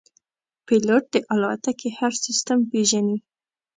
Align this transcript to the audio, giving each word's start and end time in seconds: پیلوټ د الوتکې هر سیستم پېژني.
پیلوټ 0.65 1.03
د 1.13 1.15
الوتکې 1.31 1.89
هر 1.99 2.11
سیستم 2.25 2.59
پېژني. 2.71 3.17